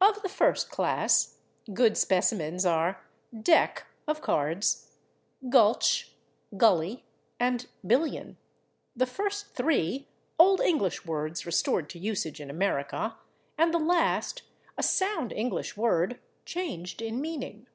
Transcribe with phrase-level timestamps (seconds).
[0.00, 1.38] Of the first class,
[1.72, 4.94] good specimens are /deck/ (of cards),
[5.44, 6.08] /gulch/,
[6.54, 7.02] /gully/
[7.38, 8.34] and /billion/,
[8.96, 10.08] the first three
[10.40, 13.16] old English words restored to usage in America
[13.56, 14.42] and the last
[14.76, 17.68] a sound English word changed in meaning.